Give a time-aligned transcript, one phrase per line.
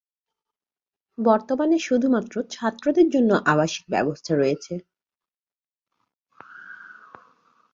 [1.17, 4.73] বর্তমানে শুধুমাত্র ছাত্র দের জন্য আবাসিক ব্যবস্থা রয়েছে।